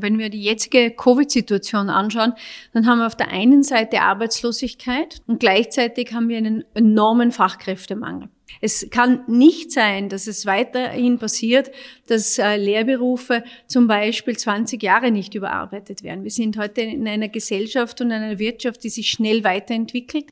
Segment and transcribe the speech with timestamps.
[0.00, 2.32] Wenn wir die jetzige Covid-Situation anschauen,
[2.72, 8.28] dann haben wir auf der einen Seite Arbeitslosigkeit und gleichzeitig haben wir einen enormen Fachkräftemangel.
[8.60, 11.70] Es kann nicht sein, dass es weiterhin passiert,
[12.08, 16.24] dass äh, Lehrberufe zum Beispiel 20 Jahre nicht überarbeitet werden.
[16.24, 20.26] Wir sind heute in einer Gesellschaft und einer Wirtschaft, die sich schnell weiterentwickelt.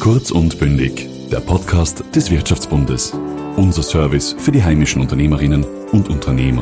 [0.00, 3.14] Kurz und bündig, der Podcast des Wirtschaftsbundes.
[3.56, 6.60] Unser Service für die heimischen Unternehmerinnen und Unternehmer.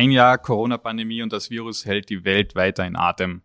[0.00, 3.42] Ein Jahr Corona-Pandemie und das Virus hält die Welt weiter in Atem.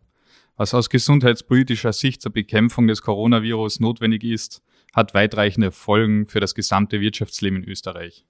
[0.55, 4.63] Was aus gesundheitspolitischer Sicht zur Bekämpfung des Coronavirus notwendig ist,
[4.93, 8.25] hat weitreichende Folgen für das gesamte Wirtschaftsleben in Österreich.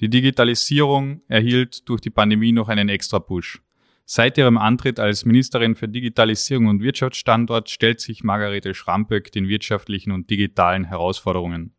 [0.00, 3.60] Die Digitalisierung erhielt durch die Pandemie noch einen extra Push.
[4.06, 10.12] Seit ihrem Antritt als Ministerin für Digitalisierung und Wirtschaftsstandort stellt sich Margarete Schrampöck den wirtschaftlichen
[10.12, 11.74] und digitalen Herausforderungen.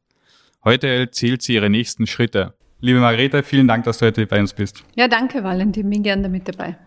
[0.64, 4.54] Heute erzählt sie ihre nächsten Schritte Liebe Margarete, vielen Dank, dass du heute bei uns
[4.54, 4.84] bist.
[4.96, 5.90] Ja, danke, Valentin.
[5.90, 6.78] Bin gerne damit dabei.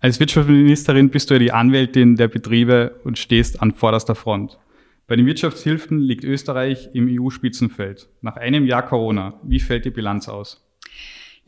[0.00, 4.58] Als Wirtschaftsministerin bist du ja die Anwältin der Betriebe und stehst an vorderster Front.
[5.06, 8.08] Bei den Wirtschaftshilfen liegt Österreich im EU-Spitzenfeld.
[8.22, 10.65] Nach einem Jahr Corona, wie fällt die Bilanz aus?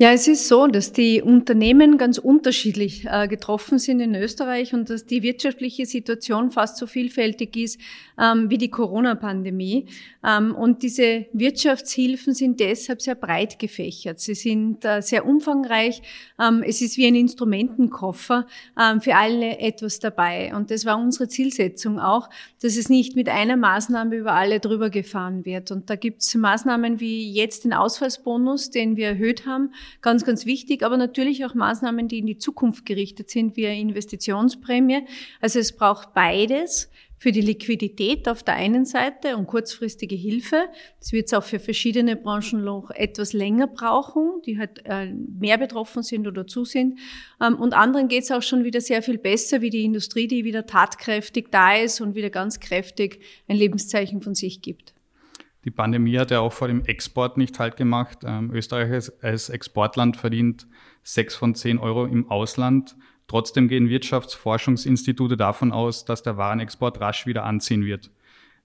[0.00, 4.90] Ja, es ist so, dass die Unternehmen ganz unterschiedlich äh, getroffen sind in Österreich und
[4.90, 7.80] dass die wirtschaftliche Situation fast so vielfältig ist
[8.16, 9.86] ähm, wie die Corona-Pandemie.
[10.24, 14.20] Ähm, und diese Wirtschaftshilfen sind deshalb sehr breit gefächert.
[14.20, 16.00] Sie sind äh, sehr umfangreich.
[16.40, 18.46] Ähm, es ist wie ein Instrumentenkoffer
[18.80, 20.54] ähm, für alle etwas dabei.
[20.54, 22.30] Und das war unsere Zielsetzung auch,
[22.62, 25.72] dass es nicht mit einer Maßnahme über alle drüber gefahren wird.
[25.72, 30.46] Und da gibt es Maßnahmen wie jetzt den Ausfallsbonus, den wir erhöht haben ganz, ganz
[30.46, 35.06] wichtig, aber natürlich auch Maßnahmen, die in die Zukunft gerichtet sind, wie eine Investitionsprämie.
[35.40, 40.68] Also es braucht beides für die Liquidität auf der einen Seite und kurzfristige Hilfe.
[41.00, 45.58] Das wird es auch für verschiedene Branchen noch etwas länger brauchen, die halt äh, mehr
[45.58, 46.98] betroffen sind oder zu sind.
[47.40, 50.44] Ähm, und anderen geht es auch schon wieder sehr viel besser, wie die Industrie, die
[50.44, 54.94] wieder tatkräftig da ist und wieder ganz kräftig ein Lebenszeichen von sich gibt.
[55.68, 58.20] Die Pandemie hat ja auch vor dem Export nicht halt gemacht.
[58.24, 60.66] Ähm, Österreich als Exportland verdient
[61.02, 62.96] sechs von zehn Euro im Ausland.
[63.26, 68.10] Trotzdem gehen Wirtschaftsforschungsinstitute davon aus, dass der Warenexport rasch wieder anziehen wird.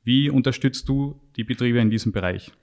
[0.06, 2.53] Wie unterstützt du die Betriebe in diesem Bereich?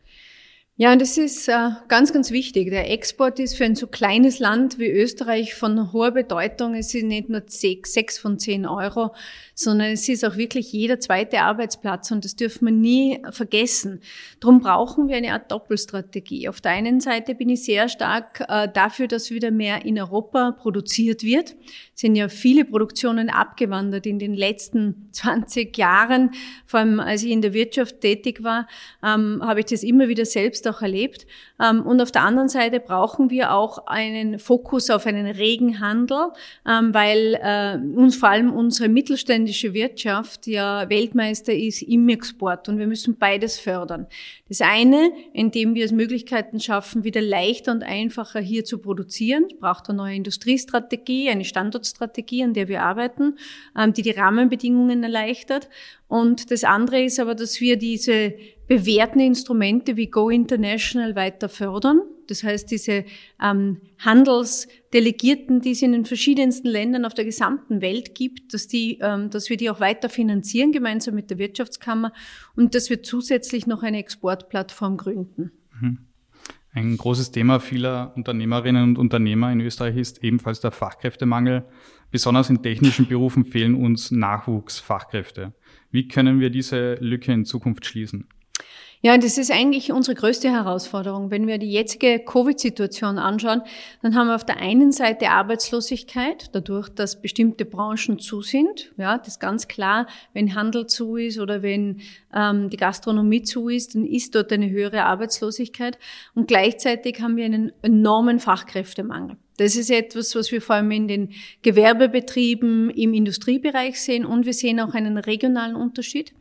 [0.76, 2.70] Ja, das ist äh, ganz, ganz wichtig.
[2.70, 6.74] Der Export ist für ein so kleines Land wie Österreich von hoher Bedeutung.
[6.74, 9.14] Es sind nicht nur sechs von zehn Euro,
[9.60, 14.00] sondern es ist auch wirklich jeder zweite Arbeitsplatz und das dürfen wir nie vergessen.
[14.41, 16.48] Darum brauchen wir eine Art Doppelstrategie.
[16.48, 20.53] Auf der einen Seite bin ich sehr stark äh, dafür, dass wieder mehr in Europa
[20.53, 21.56] produziert wird.
[21.94, 26.31] Es sind ja viele Produktionen abgewandert in den letzten 20 Jahren.
[26.65, 28.66] Vor allem als ich in der Wirtschaft tätig war,
[29.04, 31.27] ähm, habe ich das immer wieder selbst auch erlebt.
[31.62, 36.31] Ähm, und auf der anderen Seite brauchen wir auch einen Fokus auf einen regen Handel,
[36.66, 42.78] ähm, weil äh, uns vor allem unsere mittelständische Wirtschaft ja Weltmeister ist im Export und
[42.78, 44.06] wir müssen beides fördern.
[44.48, 49.46] Das eine, indem wir es Möglichkeiten schaffen, wieder leichter und einfacher hier zu produzieren.
[49.60, 53.36] Braucht eine neue Industriestrategie, eine Standortstrategie, an der wir arbeiten,
[53.78, 55.68] ähm, die die Rahmenbedingungen erleichtert.
[56.08, 58.34] Und das andere ist aber, dass wir diese
[58.66, 62.02] bewährten Instrumente wie Go International weiter fördern.
[62.30, 63.04] Das heißt, diese
[63.42, 68.98] ähm, Handelsdelegierten, die es in den verschiedensten Ländern auf der gesamten Welt gibt, dass, die,
[69.00, 72.12] ähm, dass wir die auch weiter finanzieren, gemeinsam mit der Wirtschaftskammer
[72.54, 75.50] und dass wir zusätzlich noch eine Exportplattform gründen.
[75.80, 75.98] Mhm.
[76.72, 81.64] Ein großes Thema vieler Unternehmerinnen und Unternehmer in Österreich ist ebenfalls der Fachkräftemangel.
[82.12, 85.52] Besonders in technischen Berufen fehlen uns Nachwuchsfachkräfte.
[85.91, 88.28] Wie können wir diese Lücke in Zukunft schließen?
[89.02, 91.30] Ja, das ist eigentlich unsere größte Herausforderung.
[91.30, 93.62] Wenn wir die jetzige Covid-Situation anschauen,
[94.02, 98.92] dann haben wir auf der einen Seite Arbeitslosigkeit, dadurch, dass bestimmte Branchen zu sind.
[98.98, 100.06] Ja, das ist ganz klar.
[100.34, 102.02] Wenn Handel zu ist oder wenn
[102.34, 105.98] ähm, die Gastronomie zu ist, dann ist dort eine höhere Arbeitslosigkeit.
[106.34, 109.38] Und gleichzeitig haben wir einen enormen Fachkräftemangel.
[109.56, 111.30] Das ist etwas, was wir vor allem in den
[111.62, 116.34] Gewerbebetrieben im Industriebereich sehen und wir sehen auch einen regionalen Unterschied.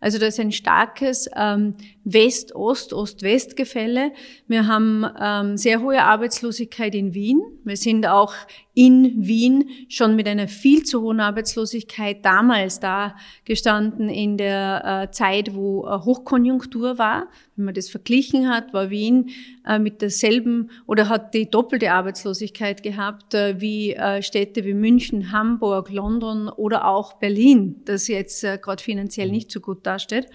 [0.00, 4.12] Also da ist ein starkes ähm, West-Ost, Ost-West-Gefälle.
[4.46, 7.40] Wir haben ähm, sehr hohe Arbeitslosigkeit in Wien.
[7.66, 8.32] Wir sind auch
[8.74, 15.10] in Wien schon mit einer viel zu hohen Arbeitslosigkeit damals da gestanden in der äh,
[15.10, 17.26] Zeit, wo äh, Hochkonjunktur war.
[17.56, 19.30] Wenn man das verglichen hat, war Wien
[19.66, 26.48] äh, mit derselben oder hat die doppelte Arbeitslosigkeit gehabt wie Städte wie München, Hamburg, London
[26.48, 30.28] oder auch Berlin, das jetzt gerade finanziell nicht so gut dasteht.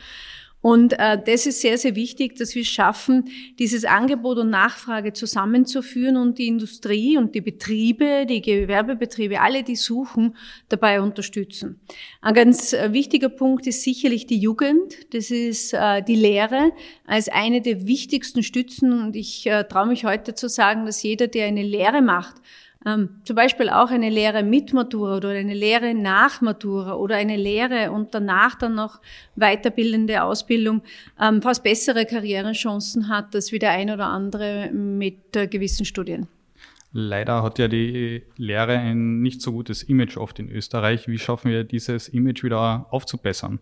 [0.62, 3.25] Und äh, das ist sehr, sehr wichtig, dass wir schaffen,
[3.58, 9.75] dieses Angebot und Nachfrage zusammenzuführen und die Industrie und die Betriebe, die Gewerbebetriebe, alle, die
[9.75, 10.36] suchen,
[10.69, 11.80] dabei unterstützen.
[12.22, 15.13] Ein ganz äh, wichtiger Punkt ist sicherlich die Jugend.
[15.13, 16.72] Das ist äh, die Lehre
[17.06, 18.94] als eine der wichtigsten Stützen.
[18.94, 22.36] Und ich äh, traue mich heute zu sagen, dass jeder, der eine Lehre macht,
[22.86, 27.38] ähm, zum Beispiel auch eine Lehre mit Matura oder eine Lehre nach Matura oder eine
[27.38, 29.00] Lehre und danach dann noch
[29.36, 30.81] weiterbildende Ausbildung
[31.19, 36.28] ähm, fast bessere Karrierechancen hat als wie der ein oder andere mit äh, gewissen Studien.
[36.94, 41.08] Leider hat ja die Lehre ein nicht so gutes Image oft in Österreich.
[41.08, 43.60] Wie schaffen wir dieses Image wieder aufzubessern?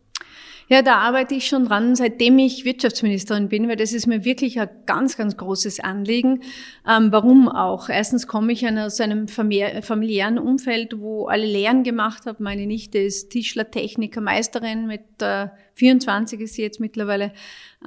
[0.72, 4.60] Ja, da arbeite ich schon dran, seitdem ich Wirtschaftsministerin bin, weil das ist mir wirklich
[4.60, 6.44] ein ganz, ganz großes Anliegen.
[6.88, 7.90] Ähm, warum auch?
[7.90, 12.44] Erstens komme ich aus einem familiären Umfeld, wo alle Lehren gemacht haben.
[12.44, 15.48] Meine Nichte ist Tischler, Techniker, Meisterin mit äh,
[15.80, 17.34] 24 ist sie jetzt mittlerweile.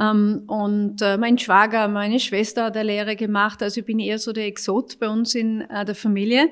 [0.01, 3.63] Ähm, und äh, mein Schwager, meine Schwester hat eine Lehre gemacht.
[3.63, 6.51] Also ich bin eher so der Exot bei uns in äh, der Familie.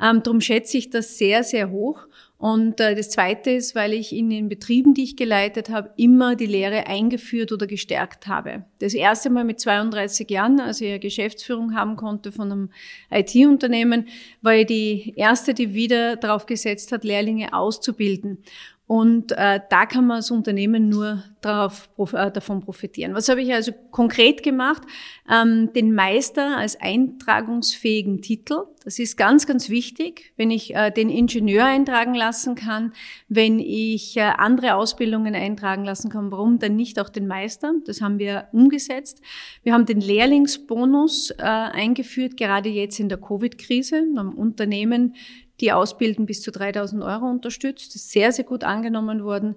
[0.00, 2.06] Ähm, darum schätze ich das sehr, sehr hoch.
[2.38, 6.36] Und äh, das Zweite ist, weil ich in den Betrieben, die ich geleitet habe, immer
[6.36, 8.64] die Lehre eingeführt oder gestärkt habe.
[8.78, 12.70] Das erste Mal mit 32 Jahren, als ich eine Geschäftsführung haben konnte von einem
[13.10, 14.08] IT-Unternehmen,
[14.42, 18.44] war ich die erste, die wieder darauf gesetzt hat, Lehrlinge auszubilden.
[18.88, 23.14] Und äh, da kann man als Unternehmen nur darauf, äh, davon profitieren.
[23.14, 24.82] Was habe ich also konkret gemacht?
[25.28, 28.62] Ähm, den Meister als eintragungsfähigen Titel.
[28.84, 32.92] Das ist ganz, ganz wichtig, wenn ich äh, den Ingenieur eintragen lassen kann,
[33.28, 36.30] wenn ich äh, andere Ausbildungen eintragen lassen kann.
[36.30, 37.72] Warum dann nicht auch den Meister?
[37.86, 39.20] Das haben wir umgesetzt.
[39.64, 44.04] Wir haben den Lehrlingsbonus äh, eingeführt, gerade jetzt in der Covid-Krise.
[44.36, 45.14] Unternehmen
[45.60, 47.94] die ausbilden, bis zu 3000 Euro unterstützt.
[47.94, 49.56] Das ist sehr, sehr gut angenommen worden.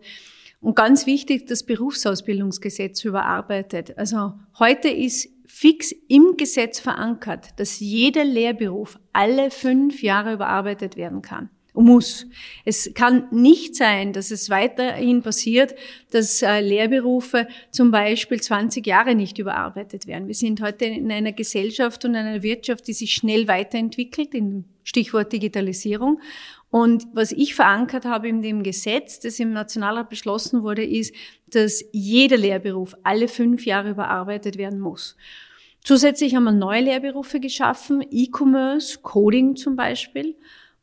[0.62, 3.98] Und ganz wichtig, das Berufsausbildungsgesetz überarbeitet.
[3.98, 11.22] Also heute ist fix im Gesetz verankert, dass jeder Lehrberuf alle fünf Jahre überarbeitet werden
[11.22, 11.50] kann
[11.82, 12.28] muss.
[12.66, 15.76] Es kann nicht sein, dass es weiterhin passiert,
[16.12, 20.28] dass äh, Lehrberufe zum Beispiel 20 Jahre nicht überarbeitet werden.
[20.28, 25.32] Wir sind heute in einer Gesellschaft und einer Wirtschaft, die sich schnell weiterentwickelt, in Stichwort
[25.32, 26.20] Digitalisierung.
[26.72, 31.14] Und was ich verankert habe in dem Gesetz, das im Nationalrat beschlossen wurde, ist,
[31.48, 35.16] dass jeder Lehrberuf alle fünf Jahre überarbeitet werden muss.
[35.84, 40.36] Zusätzlich haben wir neue Lehrberufe geschaffen, E-Commerce, Coding zum Beispiel.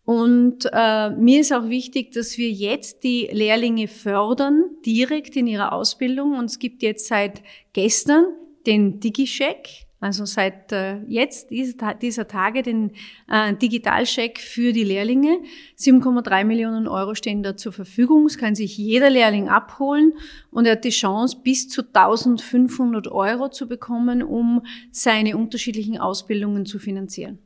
[0.06, 5.72] Und äh, mir ist auch wichtig, dass wir jetzt die Lehrlinge fördern, direkt in ihrer
[5.72, 6.38] Ausbildung.
[6.38, 7.42] Und es gibt jetzt seit
[7.72, 8.26] gestern
[8.68, 12.92] den DigiCheck, also seit äh, jetzt, dieser, dieser Tage, den
[13.28, 15.40] äh, Digitalcheck für die Lehrlinge.
[15.76, 18.26] 7,3 Millionen Euro stehen da zur Verfügung.
[18.26, 20.12] Es kann sich jeder Lehrling abholen
[20.52, 24.62] und er hat die Chance, bis zu 1500 Euro zu bekommen, um
[24.92, 27.40] seine unterschiedlichen Ausbildungen zu finanzieren.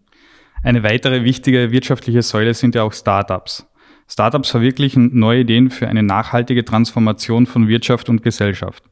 [0.62, 3.66] Eine weitere wichtige wirtschaftliche Säule sind ja auch Startups.
[4.06, 8.84] Startups verwirklichen neue Ideen für eine nachhaltige Transformation von Wirtschaft und Gesellschaft.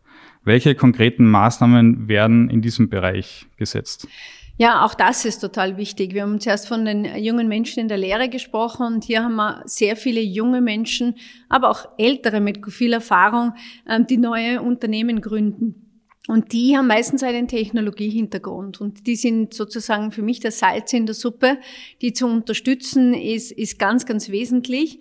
[0.44, 4.08] Welche konkreten Maßnahmen werden in diesem Bereich gesetzt?
[4.56, 6.14] Ja, auch das ist total wichtig.
[6.14, 9.62] Wir haben zuerst von den jungen Menschen in der Lehre gesprochen und hier haben wir
[9.66, 11.16] sehr viele junge Menschen,
[11.50, 13.52] aber auch ältere mit viel Erfahrung,
[13.86, 15.87] ähm, die neue Unternehmen gründen.
[16.28, 21.06] Und die haben meistens einen Technologiehintergrund und die sind sozusagen für mich das Salz in
[21.06, 21.56] der Suppe.
[22.02, 25.00] Die zu unterstützen ist, ist ganz, ganz wesentlich.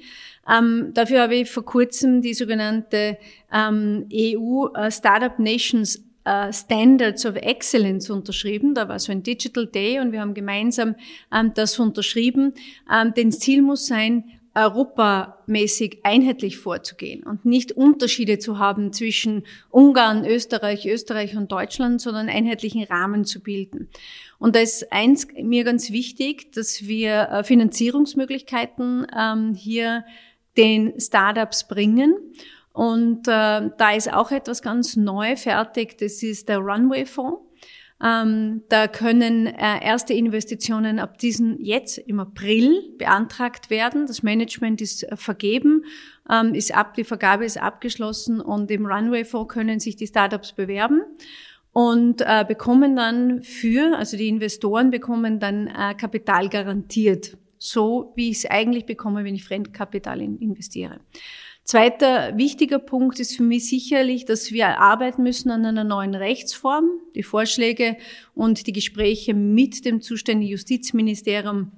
[0.50, 3.17] Ähm, dafür habe ich vor kurzem die sogenannte
[3.51, 8.74] ähm, EU äh, Startup Nations äh, Standards of Excellence unterschrieben.
[8.74, 10.96] Da war so ein Digital Day und wir haben gemeinsam
[11.34, 12.53] ähm, das unterschrieben.
[12.89, 14.24] Ähm, denn Ziel muss sein,
[14.57, 22.27] europamäßig einheitlich vorzugehen und nicht Unterschiede zu haben zwischen Ungarn, Österreich, Österreich und Deutschland, sondern
[22.27, 23.87] einheitlichen Rahmen zu bilden.
[24.39, 30.03] Und da ist eins mir ganz wichtig, dass wir äh, Finanzierungsmöglichkeiten ähm, hier
[30.57, 32.15] den Startups bringen.
[32.73, 37.47] Und äh, da ist auch etwas ganz neu fertig, das ist der Runway Fonds.
[38.04, 44.06] Ähm, da können äh, erste Investitionen ab diesen jetzt im April beantragt werden.
[44.06, 45.84] Das Management ist äh, vergeben,
[46.30, 51.01] ähm, ist ab, die Vergabe ist abgeschlossen und im Runway-Fonds können sich die Startups bewerben
[51.74, 58.30] und äh, bekommen dann für, also die Investoren bekommen dann äh, Kapital garantiert, so wie
[58.30, 61.00] ich es eigentlich bekomme, wenn ich Fremdkapital in, investiere.
[61.67, 66.86] Zweiter wichtiger Punkt ist für mich sicherlich, dass wir arbeiten müssen an einer neuen Rechtsform.
[67.13, 67.97] Die Vorschläge
[68.33, 71.74] und die Gespräche mit dem zuständigen Justizministerium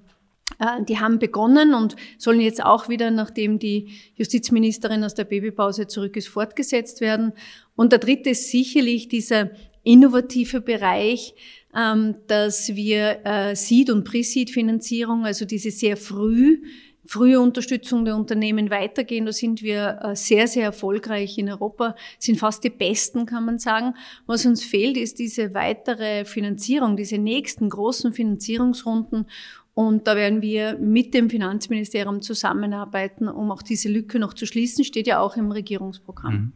[0.60, 5.88] äh, die haben begonnen und sollen jetzt auch wieder, nachdem die Justizministerin aus der Babypause
[5.88, 7.34] zurück ist, fortgesetzt werden.
[7.76, 9.50] Und der dritte ist sicherlich dieser
[9.84, 11.34] innovative Bereich,
[11.76, 16.62] ähm, dass wir äh, Seed- und Pre-Seed-Finanzierung, also diese sehr früh
[17.10, 19.26] frühe Unterstützung der Unternehmen weitergehen.
[19.26, 23.58] Da sind wir äh, sehr, sehr erfolgreich in Europa, sind fast die Besten, kann man
[23.58, 23.96] sagen.
[24.28, 29.26] Was uns fehlt, ist diese weitere Finanzierung, diese nächsten großen Finanzierungsrunden.
[29.74, 34.84] Und da werden wir mit dem Finanzministerium zusammenarbeiten, um auch diese Lücke noch zu schließen.
[34.84, 36.34] Steht ja auch im Regierungsprogramm.
[36.34, 36.54] Mhm.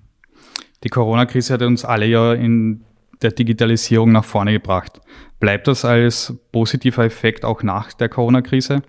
[0.84, 2.84] Die Corona-Krise hat uns alle ja in
[3.24, 5.02] der Digitalisierung nach vorne gebracht.
[5.40, 8.84] Bleibt das als positiver Effekt auch nach der Corona-Krise?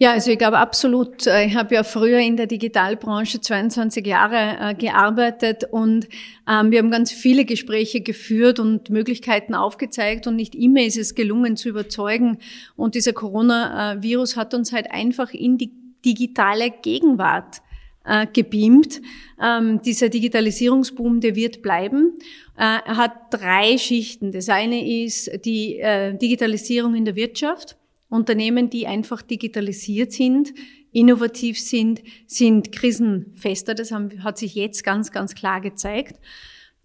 [0.00, 1.26] Ja, also ich glaube absolut.
[1.26, 6.08] Äh, ich habe ja früher in der Digitalbranche 22 Jahre äh, gearbeitet und
[6.48, 11.16] ähm, wir haben ganz viele Gespräche geführt und Möglichkeiten aufgezeigt und nicht immer ist es
[11.16, 12.38] gelungen zu überzeugen.
[12.76, 15.72] Und dieser Coronavirus hat uns halt einfach in die
[16.04, 17.60] digitale Gegenwart
[18.04, 19.00] äh, gebeamt.
[19.42, 22.14] Ähm, dieser Digitalisierungsboom, der wird bleiben.
[22.60, 24.32] Er hat drei Schichten.
[24.32, 25.80] Das eine ist die
[26.20, 27.77] Digitalisierung in der Wirtschaft.
[28.08, 30.54] Unternehmen, die einfach digitalisiert sind,
[30.92, 33.74] innovativ sind, sind krisenfester.
[33.74, 36.18] Das haben, hat sich jetzt ganz, ganz klar gezeigt.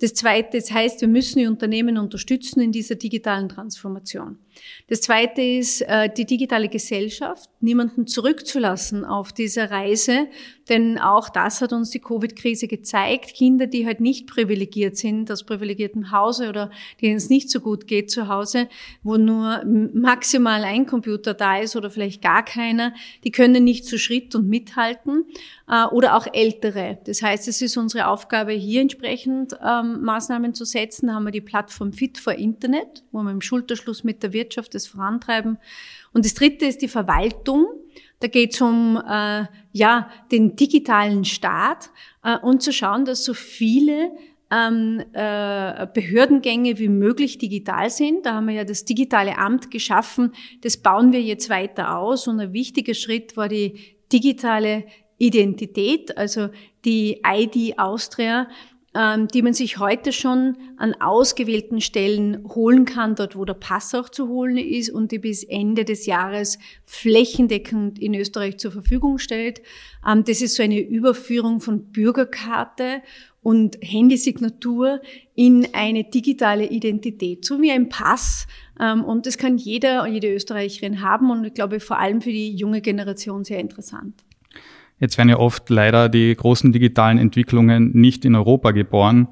[0.01, 4.38] Das Zweite, das heißt, wir müssen die Unternehmen unterstützen in dieser digitalen Transformation.
[4.88, 10.28] Das Zweite ist äh, die digitale Gesellschaft, niemanden zurückzulassen auf dieser Reise,
[10.70, 13.34] denn auch das hat uns die Covid-Krise gezeigt.
[13.34, 17.88] Kinder, die halt nicht privilegiert sind, aus privilegiertem Hause oder denen es nicht so gut
[17.88, 18.68] geht zu Hause,
[19.04, 22.94] wo nur maximal ein Computer da ist oder vielleicht gar keiner,
[23.24, 25.26] die können nicht zu Schritt und mithalten.
[25.70, 27.00] Äh, oder auch Ältere.
[27.06, 31.08] Das heißt, es ist unsere Aufgabe, hier entsprechend ähm, Maßnahmen zu setzen.
[31.08, 34.43] Da haben wir die Plattform Fit for Internet, wo wir im Schulterschluss mit der Wirtschaft
[34.52, 35.58] das vorantreiben.
[36.14, 37.68] Und das Dritte ist die Verwaltung.
[38.20, 41.90] Da geht es um äh, ja den digitalen Staat
[42.24, 44.12] äh, und zu schauen, dass so viele
[44.54, 48.26] ähm, äh, Behördengänge wie möglich digital sind.
[48.26, 50.34] Da haben wir ja das digitale Amt geschaffen.
[50.62, 52.28] Das bauen wir jetzt weiter aus.
[52.28, 54.86] Und ein wichtiger Schritt war die digitale
[55.18, 56.50] Identität, also
[56.86, 58.48] die ID Austria,
[58.96, 64.08] die man sich heute schon an ausgewählten Stellen holen kann, dort wo der Pass auch
[64.08, 69.62] zu holen ist und die bis Ende des Jahres flächendeckend in Österreich zur Verfügung stellt.
[70.08, 73.02] Ähm, das ist so eine Überführung von Bürgerkarte
[73.42, 75.02] und Handysignatur
[75.36, 78.48] in eine digitale Identität, so wie ein Pass.
[78.80, 82.56] Ähm, und das kann jeder, jede Österreicherin haben und ich glaube vor allem für die
[82.56, 84.24] junge Generation sehr interessant.
[85.04, 89.28] Jetzt werden ja oft leider die großen digitalen Entwicklungen nicht in Europa geboren.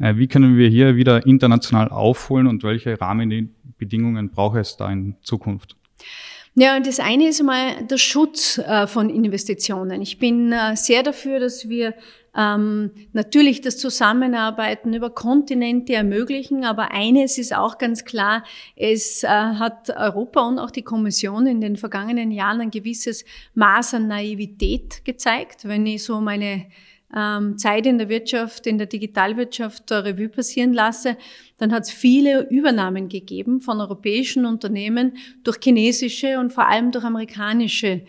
[0.00, 5.14] Äh, wie können wir hier wieder international aufholen und welche Rahmenbedingungen braucht es da in
[5.22, 5.76] Zukunft?
[6.56, 10.02] Ja, und das eine ist mal der Schutz äh, von Investitionen.
[10.02, 11.94] Ich bin äh, sehr dafür, dass wir
[12.36, 18.42] ähm, natürlich das Zusammenarbeiten über Kontinente ermöglichen, aber eines ist auch ganz klar,
[18.74, 23.24] es äh, hat Europa und auch die Kommission in den vergangenen Jahren ein gewisses
[23.54, 25.68] Maß an Naivität gezeigt.
[25.68, 26.66] Wenn ich so meine
[27.14, 31.18] ähm, Zeit in der Wirtschaft, in der Digitalwirtschaft Revue passieren lasse,
[31.58, 37.04] dann hat es viele Übernahmen gegeben von europäischen Unternehmen durch chinesische und vor allem durch
[37.04, 38.02] amerikanische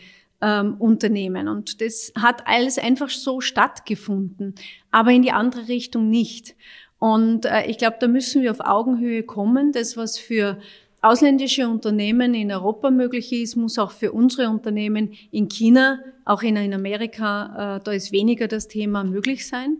[0.44, 1.48] ähm, Unternehmen.
[1.48, 4.56] Und das hat alles einfach so stattgefunden,
[4.92, 6.56] aber in die andere Richtung nicht.
[7.00, 9.72] Und äh, ich glaube, da müssen wir auf Augenhöhe kommen.
[9.72, 10.60] Das, was für
[11.02, 16.58] ausländische Unternehmen in Europa möglich ist, muss auch für unsere Unternehmen in China, auch in,
[16.58, 19.78] in Amerika, äh, da ist weniger das Thema möglich sein.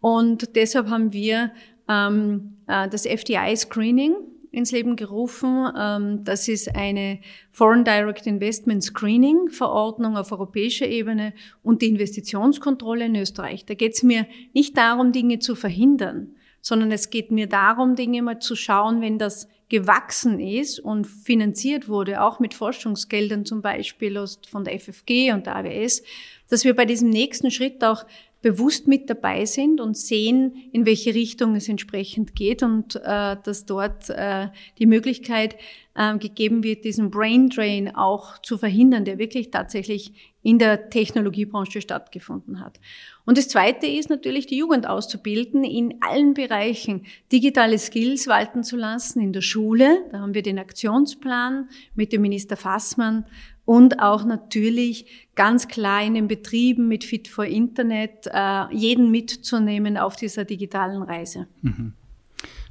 [0.00, 1.50] Und deshalb haben wir
[1.88, 4.14] ähm, äh, das FDI-Screening
[4.56, 5.70] ins Leben gerufen.
[5.78, 7.18] Ähm, das ist eine
[7.52, 13.66] Foreign Direct Investment Screening Verordnung auf europäischer Ebene und die Investitionskontrolle in Österreich.
[13.66, 18.22] Da geht es mir nicht darum, Dinge zu verhindern, sondern es geht mir darum, Dinge
[18.22, 24.24] mal zu schauen, wenn das gewachsen ist und finanziert wurde, auch mit Forschungsgeldern zum Beispiel
[24.48, 26.02] von der FFG und der AWS,
[26.48, 28.06] dass wir bei diesem nächsten Schritt auch
[28.42, 33.64] bewusst mit dabei sind und sehen, in welche Richtung es entsprechend geht und äh, dass
[33.66, 35.56] dort äh, die Möglichkeit
[35.94, 40.12] äh, gegeben wird, diesen Brain Drain auch zu verhindern, der wirklich tatsächlich
[40.42, 42.78] in der Technologiebranche stattgefunden hat.
[43.24, 48.76] Und das Zweite ist natürlich, die Jugend auszubilden, in allen Bereichen digitale Skills walten zu
[48.76, 53.24] lassen, in der Schule, da haben wir den Aktionsplan mit dem Minister Fassmann
[53.66, 59.98] und auch natürlich ganz klar in den Betrieben mit Fit for Internet äh, jeden mitzunehmen
[59.98, 61.48] auf dieser digitalen Reise.
[61.60, 61.92] Mhm.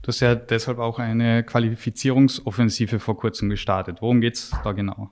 [0.02, 4.02] Du hast ja deshalb auch eine Qualifizierungsoffensive vor kurzem gestartet.
[4.02, 5.10] Worum geht's da genau?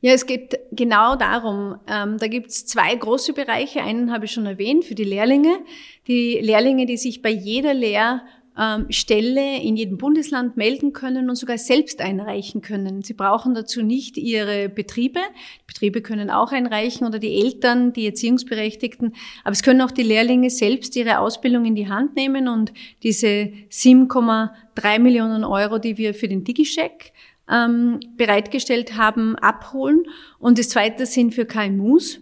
[0.00, 1.76] Ja, es geht genau darum.
[1.86, 3.82] Ähm, da gibt's zwei große Bereiche.
[3.82, 5.60] Einen habe ich schon erwähnt für die Lehrlinge.
[6.06, 8.22] Die Lehrlinge, die sich bei jeder Lehr
[8.58, 13.02] ähm, Stelle in jedem Bundesland melden können und sogar selbst einreichen können.
[13.02, 15.18] Sie brauchen dazu nicht ihre Betriebe.
[15.18, 19.14] Die Betriebe können auch einreichen oder die Eltern, die Erziehungsberechtigten.
[19.42, 23.50] Aber es können auch die Lehrlinge selbst ihre Ausbildung in die Hand nehmen und diese
[23.70, 27.12] 7,3 Millionen Euro, die wir für den DigiCheck
[27.50, 30.04] ähm, bereitgestellt haben, abholen.
[30.38, 32.20] Und das zweite sind für KMUs.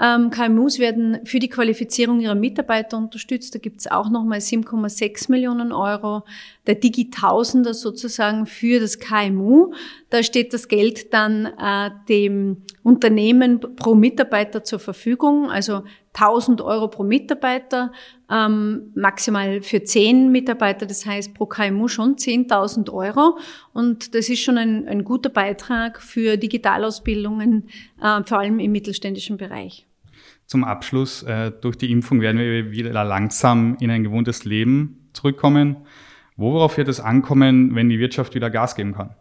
[0.00, 3.54] Ähm, KMUs werden für die Qualifizierung ihrer Mitarbeiter unterstützt.
[3.54, 6.24] Da gibt es auch nochmal 7,6 Millionen Euro.
[6.66, 9.72] Der Digitausender sozusagen für das KMU.
[10.10, 15.50] Da steht das Geld dann äh, dem Unternehmen pro Mitarbeiter zur Verfügung.
[15.50, 15.82] Also
[16.14, 17.92] 1000 Euro pro Mitarbeiter,
[18.30, 23.38] ähm, maximal für 10 Mitarbeiter, das heißt pro KMU schon 10.000 Euro.
[23.72, 27.68] Und das ist schon ein, ein guter Beitrag für Digitalausbildungen,
[28.00, 29.86] äh, vor allem im mittelständischen Bereich.
[30.46, 35.78] Zum Abschluss, äh, durch die Impfung werden wir wieder langsam in ein gewohntes Leben zurückkommen.
[36.36, 39.14] Worauf wird es ankommen, wenn die Wirtschaft wieder Gas geben kann?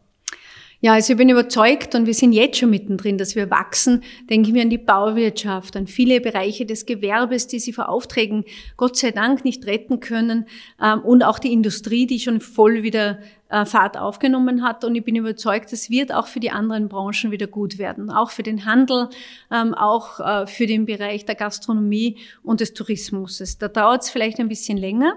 [0.83, 4.01] Ja, also ich bin überzeugt und wir sind jetzt schon mittendrin, dass wir wachsen.
[4.31, 8.45] Denken wir an die Bauwirtschaft, an viele Bereiche des Gewerbes, die sie vor Aufträgen
[8.77, 10.47] Gott sei Dank nicht retten können
[10.81, 13.19] ähm, und auch die Industrie, die schon voll wieder
[13.49, 14.83] äh, Fahrt aufgenommen hat.
[14.83, 18.31] Und ich bin überzeugt, es wird auch für die anderen Branchen wieder gut werden, auch
[18.31, 19.09] für den Handel,
[19.51, 23.37] ähm, auch äh, für den Bereich der Gastronomie und des Tourismus.
[23.59, 25.13] Da dauert es vielleicht ein bisschen länger.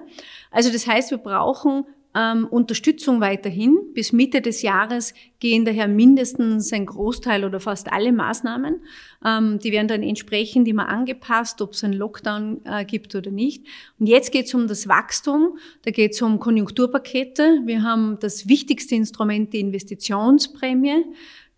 [0.50, 3.76] Also das heißt, wir brauchen ähm, Unterstützung weiterhin.
[3.92, 8.80] Bis Mitte des Jahres gehen daher mindestens ein Großteil oder fast alle Maßnahmen.
[9.25, 13.66] Ähm, die werden dann entsprechend immer angepasst, ob es einen Lockdown äh, gibt oder nicht.
[13.99, 15.59] Und jetzt geht es um das Wachstum.
[15.83, 17.62] Da geht es um Konjunkturpakete.
[17.64, 21.04] Wir haben das wichtigste Instrument, die Investitionsprämie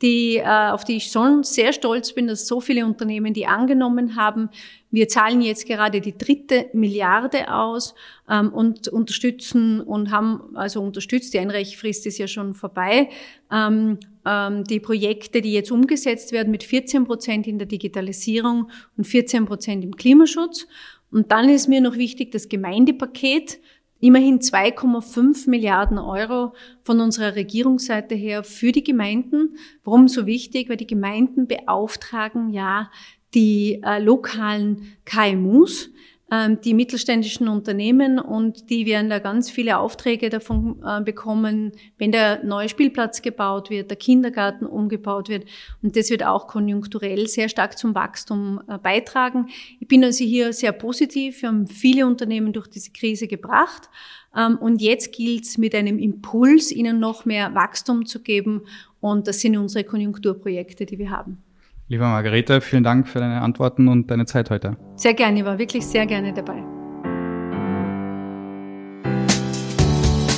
[0.02, 4.16] die, äh, auf die ich schon sehr stolz bin, dass so viele Unternehmen die angenommen
[4.16, 4.50] haben.
[4.96, 7.94] Wir zahlen jetzt gerade die dritte Milliarde aus
[8.30, 13.10] ähm, und unterstützen und haben also unterstützt, die Einreichfrist ist ja schon vorbei,
[13.52, 19.06] ähm, ähm, die Projekte, die jetzt umgesetzt werden mit 14 Prozent in der Digitalisierung und
[19.06, 20.66] 14 Prozent im Klimaschutz.
[21.10, 23.58] Und dann ist mir noch wichtig das Gemeindepaket,
[24.00, 29.56] immerhin 2,5 Milliarden Euro von unserer Regierungsseite her für die Gemeinden.
[29.84, 30.68] Warum so wichtig?
[30.68, 32.90] Weil die Gemeinden beauftragen ja
[33.34, 35.90] die äh, lokalen KMUs,
[36.28, 42.10] ähm, die mittelständischen Unternehmen und die werden da ganz viele Aufträge davon äh, bekommen, wenn
[42.10, 45.44] der neue Spielplatz gebaut wird, der Kindergarten umgebaut wird.
[45.82, 49.46] Und das wird auch konjunkturell sehr stark zum Wachstum äh, beitragen.
[49.78, 51.42] Ich bin also hier sehr positiv.
[51.42, 53.88] Wir haben viele Unternehmen durch diese Krise gebracht.
[54.36, 58.62] Ähm, und jetzt gilt es mit einem Impuls, ihnen noch mehr Wachstum zu geben.
[59.00, 61.45] Und das sind unsere Konjunkturprojekte, die wir haben.
[61.88, 64.76] Liebe Margarete, vielen Dank für deine Antworten und deine Zeit heute.
[64.96, 66.64] Sehr gerne, ich war wirklich sehr gerne dabei.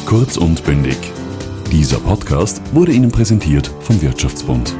[0.04, 0.98] Kurz und bündig.
[1.72, 4.74] Dieser Podcast wurde Ihnen präsentiert vom Wirtschaftsbund.